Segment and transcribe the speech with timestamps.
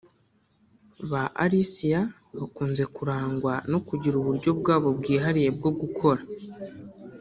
[1.09, 1.99] Ba Alicia
[2.37, 6.21] bakunze kurangwa no kugira uburyo bwabo bwihariye bwo gukora